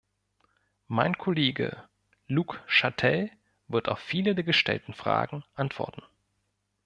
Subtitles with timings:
[0.87, 1.87] Mein Kollege
[2.25, 3.29] Luc Chatel
[3.67, 6.01] wird auf viele der gestellten Fragen antworten.